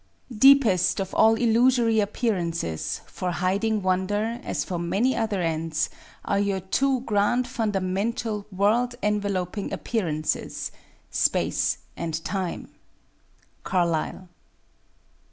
[0.31, 0.37] J.
[0.55, 5.91] Deepest of all illusory Appearances, for hiding Won der, as for many other ends,
[6.25, 10.71] are your two grand funda mental world enveloping Appearances,
[11.11, 12.69] Space and Time.—
[13.63, 14.27] Carlyle.